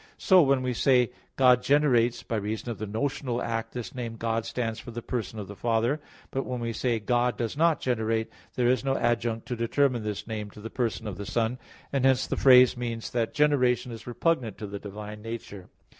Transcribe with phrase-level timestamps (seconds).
[0.17, 4.45] So, when we say, "God generates," by reason of the notional act this name "God"
[4.47, 6.01] stands for the person of the Father.
[6.31, 10.25] But when we say, "God does not generate," there is no adjunct to determine this
[10.25, 11.59] name to the person of the Son,
[11.93, 15.67] and hence the phrase means that generation is repugnant to the divine nature.